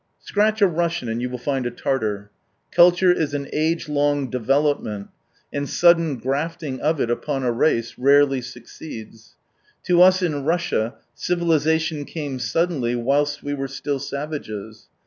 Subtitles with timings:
[0.25, 2.31] 22 Scratch a Russian and you will find a Tartar.
[2.71, 5.09] Culture is an age long develop ment,
[5.53, 9.35] and sudden grafting of it upon a race rarely succeeds.
[9.83, 14.87] To us in Russia, civili sation came suddenly, whilst we were still savages.